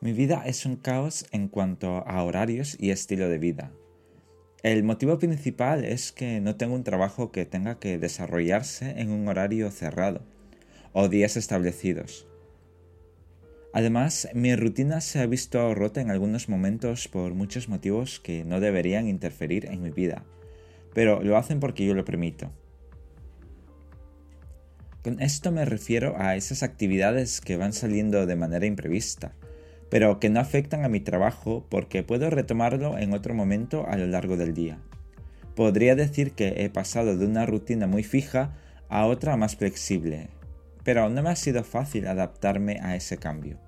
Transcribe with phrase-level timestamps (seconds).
[0.00, 3.72] Mi vida es un caos en cuanto a horarios y estilo de vida.
[4.62, 9.26] El motivo principal es que no tengo un trabajo que tenga que desarrollarse en un
[9.26, 10.22] horario cerrado
[10.92, 12.28] o días establecidos.
[13.72, 18.60] Además, mi rutina se ha visto rota en algunos momentos por muchos motivos que no
[18.60, 20.24] deberían interferir en mi vida,
[20.94, 22.52] pero lo hacen porque yo lo permito.
[25.02, 29.34] Con esto me refiero a esas actividades que van saliendo de manera imprevista,
[29.90, 34.06] pero que no afectan a mi trabajo porque puedo retomarlo en otro momento a lo
[34.06, 34.78] largo del día.
[35.54, 38.54] Podría decir que he pasado de una rutina muy fija
[38.88, 40.28] a otra más flexible,
[40.84, 43.58] pero no me ha sido fácil adaptarme a ese cambio.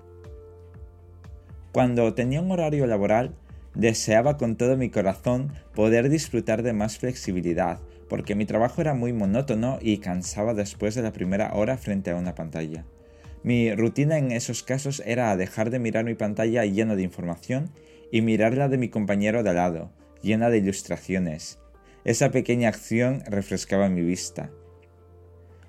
[1.73, 3.35] Cuando tenía un horario laboral,
[3.75, 9.13] deseaba con todo mi corazón poder disfrutar de más flexibilidad, porque mi trabajo era muy
[9.13, 12.85] monótono y cansaba después de la primera hora frente a una pantalla.
[13.43, 17.71] Mi rutina en esos casos era dejar de mirar mi pantalla llena de información
[18.13, 21.59] y mirar la de mi compañero de lado, llena de ilustraciones.
[22.05, 24.51] Esa pequeña acción refrescaba mi vista.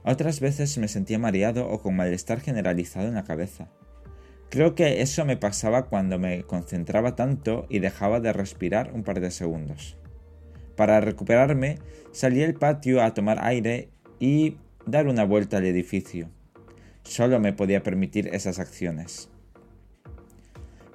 [0.03, 3.69] Otras veces me sentía mareado o con malestar generalizado en la cabeza.
[4.49, 9.21] Creo que eso me pasaba cuando me concentraba tanto y dejaba de respirar un par
[9.21, 9.97] de segundos.
[10.75, 11.77] Para recuperarme,
[12.11, 16.29] salí al patio a tomar aire y dar una vuelta al edificio.
[17.03, 19.29] Solo me podía permitir esas acciones.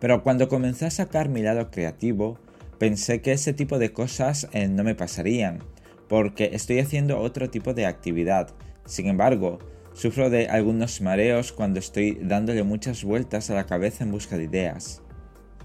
[0.01, 2.39] Pero cuando comencé a sacar mi lado creativo,
[2.79, 5.61] pensé que ese tipo de cosas eh, no me pasarían,
[6.09, 8.55] porque estoy haciendo otro tipo de actividad.
[8.85, 9.59] Sin embargo,
[9.95, 14.45] sufro de algunos mareos cuando estoy dándole muchas vueltas a la cabeza en busca de
[14.45, 15.03] ideas.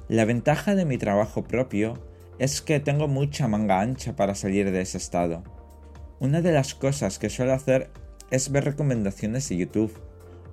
[0.08, 1.94] La ventaja de mi trabajo propio
[2.40, 5.44] es que tengo mucha manga ancha para salir de ese estado.
[6.20, 7.90] Una de las cosas que suelo hacer
[8.32, 9.94] es ver recomendaciones de YouTube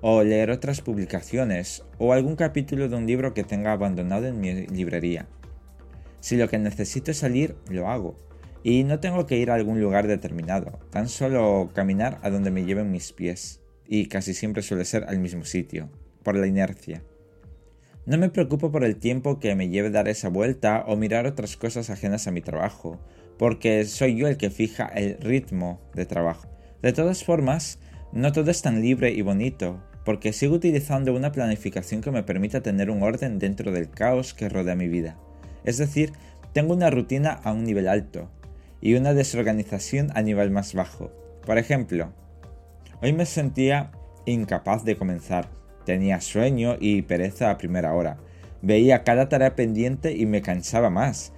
[0.01, 4.67] o leer otras publicaciones o algún capítulo de un libro que tenga abandonado en mi
[4.67, 5.27] librería.
[6.21, 8.15] Si lo que necesito es salir, lo hago.
[8.63, 12.65] Y no tengo que ir a algún lugar determinado, tan solo caminar a donde me
[12.65, 13.61] lleven mis pies.
[13.87, 15.89] Y casi siempre suele ser al mismo sitio,
[16.23, 17.01] por la inercia.
[18.05, 21.55] No me preocupo por el tiempo que me lleve dar esa vuelta o mirar otras
[21.55, 22.99] cosas ajenas a mi trabajo,
[23.37, 26.49] porque soy yo el que fija el ritmo de trabajo.
[26.81, 27.79] De todas formas,
[28.11, 32.61] no todo es tan libre y bonito, porque sigo utilizando una planificación que me permita
[32.61, 35.17] tener un orden dentro del caos que rodea mi vida.
[35.63, 36.13] Es decir,
[36.53, 38.29] tengo una rutina a un nivel alto
[38.81, 41.11] y una desorganización a nivel más bajo.
[41.45, 42.11] Por ejemplo,
[43.01, 43.91] hoy me sentía
[44.25, 45.49] incapaz de comenzar,
[45.85, 48.17] tenía sueño y pereza a primera hora,
[48.61, 51.33] veía cada tarea pendiente y me cansaba más.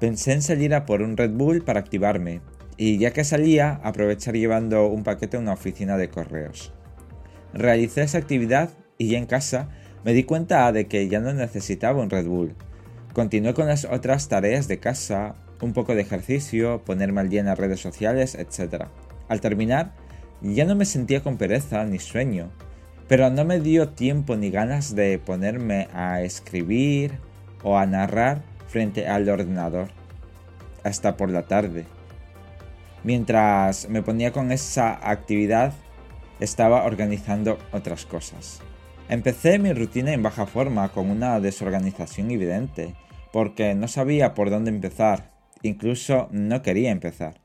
[0.00, 2.40] Pensé en salir a por un Red Bull para activarme,
[2.76, 6.72] y ya que salía, aprovechar llevando un paquete a una oficina de correos.
[7.52, 9.68] Realicé esa actividad y ya en casa
[10.04, 12.54] me di cuenta de que ya no necesitaba un Red Bull.
[13.12, 17.46] Continué con las otras tareas de casa, un poco de ejercicio, ponerme al día en
[17.46, 18.84] las redes sociales, etc.
[19.28, 19.94] Al terminar,
[20.42, 22.50] ya no me sentía con pereza ni sueño,
[23.08, 27.12] pero no me dio tiempo ni ganas de ponerme a escribir
[27.62, 29.88] o a narrar frente al ordenador,
[30.84, 31.86] hasta por la tarde.
[33.06, 35.72] Mientras me ponía con esa actividad,
[36.40, 38.58] estaba organizando otras cosas.
[39.08, 42.96] Empecé mi rutina en baja forma con una desorganización evidente,
[43.32, 45.30] porque no sabía por dónde empezar,
[45.62, 47.40] incluso no quería empezar.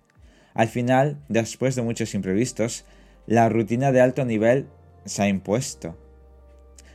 [0.55, 2.83] Al final, después de muchos imprevistos,
[3.27, 4.67] la rutina de alto nivel
[5.05, 5.95] se ha impuesto.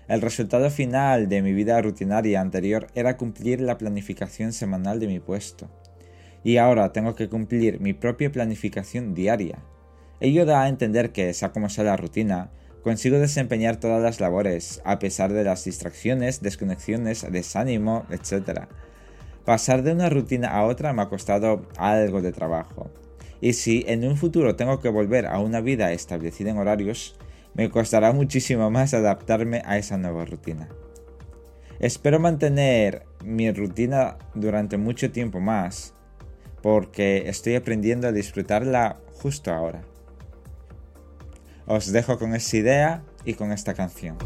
[0.08, 5.20] El resultado final de mi vida rutinaria anterior era cumplir la planificación semanal de mi
[5.20, 5.70] puesto.
[6.46, 9.58] Y ahora tengo que cumplir mi propia planificación diaria,
[10.20, 12.50] Ello da a entender que, sea como sea la rutina,
[12.84, 18.60] consigo desempeñar todas las labores, a pesar de las distracciones, desconexiones, desánimo, etc.
[19.44, 22.92] Pasar de una rutina a otra me ha costado algo de trabajo.
[23.40, 27.16] Y si en un futuro tengo que volver a una vida establecida en horarios,
[27.54, 30.68] me costará muchísimo más adaptarme a esa nueva rutina.
[31.80, 35.95] Espero mantener mi rutina durante mucho tiempo más,
[36.62, 39.82] porque estoy aprendiendo a disfrutarla justo ahora.
[41.66, 44.16] Os dejo con esa idea y con esta canción.